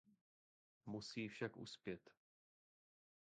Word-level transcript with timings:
Musí 0.85 1.27
však 1.29 1.57
uspět. 1.57 2.09